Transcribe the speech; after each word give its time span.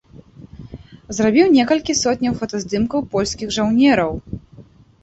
Зрабіў 1.17 1.47
некалькі 1.57 1.97
сотняў 2.03 2.33
фотаздымкаў 2.41 2.99
польскіх 3.13 3.47
жаўнераў. 3.61 4.11